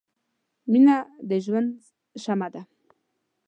[0.71, 0.97] •مینه
[1.29, 1.69] د ژوند
[2.23, 2.61] شمعه ده.